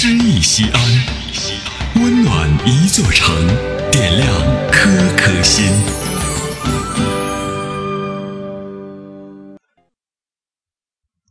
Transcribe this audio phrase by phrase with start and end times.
[0.00, 0.80] 诗意西安，
[1.96, 3.34] 温暖一座城，
[3.90, 4.30] 点亮
[4.70, 5.66] 颗颗心。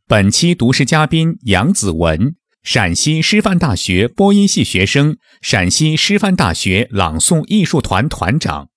[0.06, 8.70] 本期读诗嘉宾杨子文，陕西师范大学播音系学生，陕西师范大学朗诵艺术团团长。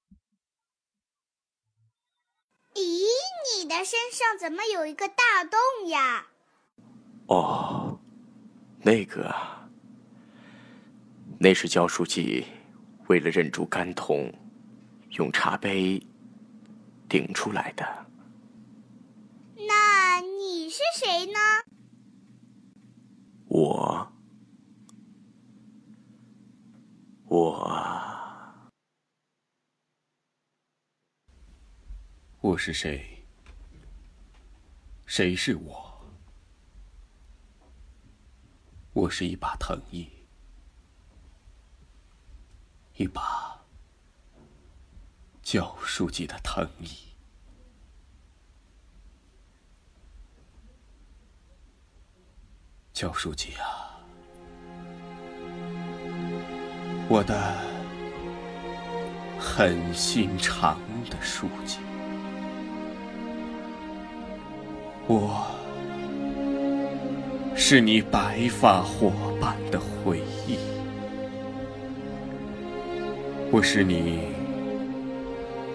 [2.77, 2.81] 咦，
[3.59, 6.29] 你的身上怎么有一个大洞呀？
[7.27, 7.99] 哦，
[8.83, 9.69] 那个啊，
[11.43, 12.45] 那是焦书记
[13.09, 14.31] 为了忍住肝痛，
[15.13, 15.99] 用茶杯
[17.09, 18.07] 顶出来的。
[19.57, 21.39] 那你是谁呢？
[23.47, 24.13] 我，
[27.25, 28.71] 我，
[32.43, 33.25] 我是谁？
[35.07, 36.07] 谁是我？
[38.93, 40.07] 我是一把藤椅，
[43.01, 43.59] 一把
[45.41, 46.91] 焦书记的藤椅。
[52.93, 53.97] 焦书记啊，
[57.09, 57.57] 我的
[59.39, 60.79] 很心肠
[61.09, 61.79] 的书记，
[65.09, 65.47] 我
[67.57, 70.30] 是你白发伙伴的回忆，
[73.53, 74.21] 我是你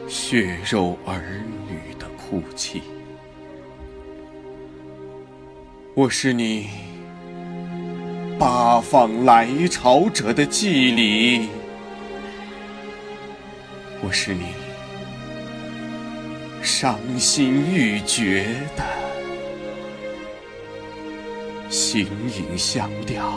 [0.08, 2.81] 血肉儿女的哭泣，
[5.94, 6.70] 我是你。
[8.40, 11.50] 八方来朝者的祭礼，
[14.02, 14.46] 我是你
[16.62, 18.46] 伤心欲绝
[18.78, 18.86] 的
[21.70, 23.34] 行吟香调，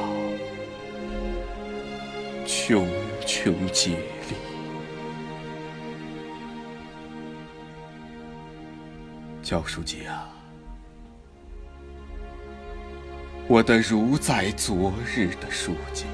[2.47, 2.87] 茕
[3.27, 3.97] 茕孑
[9.49, 10.29] 焦书记啊！
[13.47, 16.05] 我的如在昨日的书记，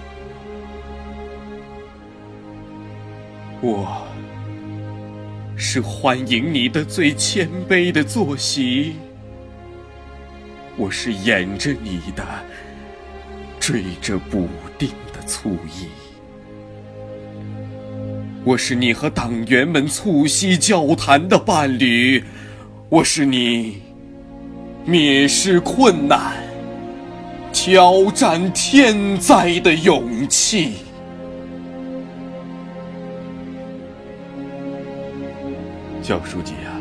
[3.60, 4.06] 我
[5.56, 8.94] 是欢迎你的最谦卑的坐席，
[10.76, 12.24] 我是掩着你的
[13.58, 15.88] 缀着补丁的醋意，
[18.44, 22.22] 我是你和党员们促膝交谈的伴侣，
[22.90, 23.80] 我是你
[24.86, 26.32] 蔑视困难。
[27.52, 30.72] 挑战天灾的勇气，
[36.02, 36.74] 焦书记啊，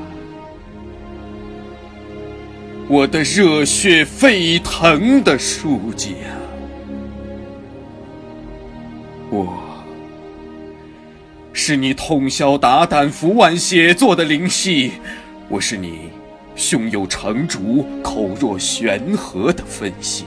[2.90, 6.34] 我的热血沸腾的书记啊，
[9.30, 9.64] 我
[11.54, 14.94] 是你通宵达旦伏案写作的灵犀，
[15.54, 16.10] 我是你
[16.56, 20.26] 胸有成竹、口若悬河的分析。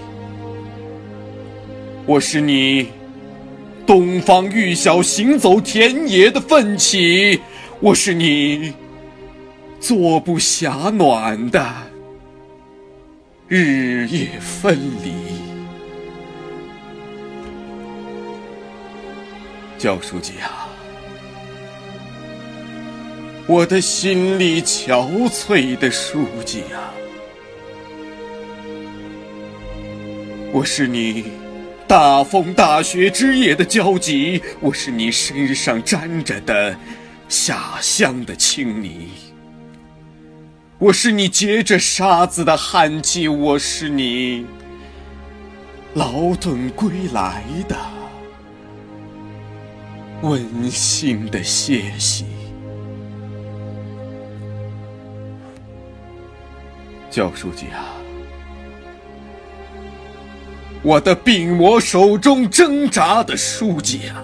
[2.07, 2.91] 我是你
[3.85, 7.41] 东方玉晓行走田野的奋起，
[7.81, 8.73] 我是你
[9.81, 11.61] 坐不暇暖的
[13.49, 15.11] 日夜分离。
[19.77, 20.69] 焦书记啊，
[23.49, 26.91] 我的心力憔悴的书记啊，
[30.53, 31.27] 我是你。
[31.87, 36.77] 大风大雪之夜的交集，我是你身上沾着的
[37.29, 39.11] 下乡的青泥；
[40.81, 44.45] 我是你结着沙子的汗季；我是你
[45.95, 47.77] 劳顿归来的
[50.23, 52.25] 温馨的歇息。
[57.17, 57.97] 焦书记啊！
[60.83, 64.23] 我的病魔手中挣扎的书记啊，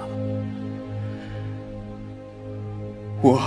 [3.22, 3.40] 我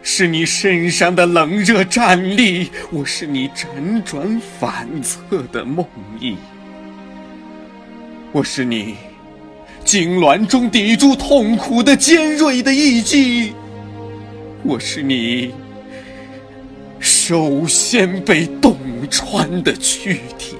[0.00, 5.18] 是你身上的冷热战栗，我是你辗转反侧
[5.50, 5.84] 的梦
[6.20, 6.36] 呓，
[8.30, 8.94] 我是你
[9.84, 13.54] 痉挛中抵住痛苦的尖锐的一击，
[14.62, 15.52] 我是你
[17.26, 18.76] 首先被洞
[19.10, 20.58] 穿的躯体。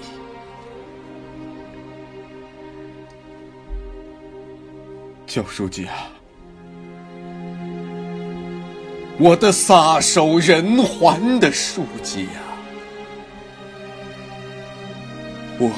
[5.27, 6.09] 焦书记啊，
[9.19, 12.41] 我的撒手人寰的书记啊，
[15.59, 15.71] 我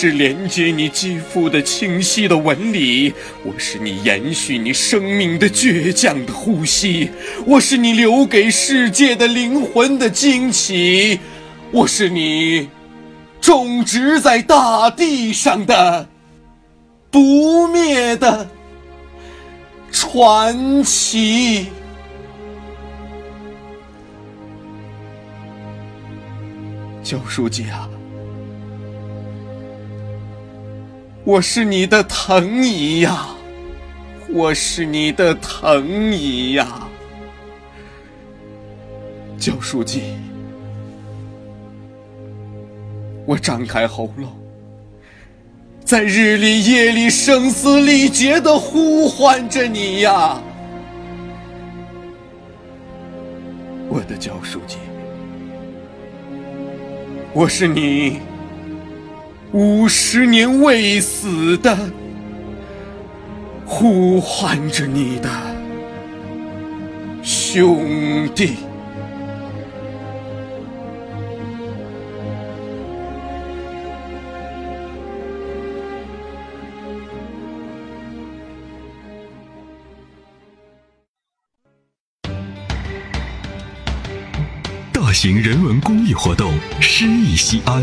[0.00, 3.12] 是连接你肌肤的清晰的纹理，
[3.42, 7.10] 我是你延续你生命的倔强的呼吸，
[7.44, 11.18] 我是你留给世界的灵魂的惊奇，
[11.72, 12.68] 我是你
[13.40, 16.08] 种植在大地上的
[17.10, 18.48] 不灭的
[19.90, 21.66] 传奇。
[27.02, 27.90] 教书记啊，
[31.28, 33.28] 我是你的藤椅呀，
[34.30, 36.88] 我是你的藤椅呀，
[39.36, 40.14] 教书记，
[43.26, 44.26] 我张开喉咙，
[45.84, 50.40] 在日里夜里声嘶力竭的呼唤着你呀，
[53.90, 54.78] 我的教书记。
[57.34, 58.18] 我是你
[59.52, 61.74] 五十年未死的
[63.64, 65.30] 呼唤着你的
[67.22, 68.56] 兄弟。
[84.92, 86.52] 大型人文公益活动
[86.82, 87.82] “诗意西安”，